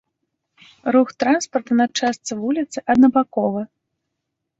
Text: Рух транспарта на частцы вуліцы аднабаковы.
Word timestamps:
Рух 0.95 1.09
транспарта 1.23 1.73
на 1.81 1.85
частцы 1.99 2.33
вуліцы 2.39 2.77
аднабаковы. 2.95 3.63